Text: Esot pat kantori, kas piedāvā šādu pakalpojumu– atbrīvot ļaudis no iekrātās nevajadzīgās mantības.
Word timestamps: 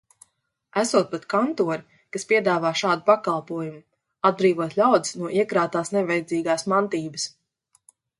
Esot 0.83 1.09
pat 1.09 1.25
kantori, 1.33 1.83
kas 2.15 2.23
piedāvā 2.31 2.71
šādu 2.81 3.05
pakalpojumu– 3.09 3.81
atbrīvot 4.29 4.73
ļaudis 4.79 5.13
no 5.21 5.29
iekrātās 5.43 5.93
nevajadzīgās 5.97 6.67
mantības. 6.75 7.27